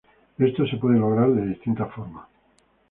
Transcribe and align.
Esto 0.39 0.65
se 0.65 0.77
puede 0.77 0.97
lograr 0.97 1.29
de 1.31 1.45
distintas 1.49 1.93
formas. 1.93 2.25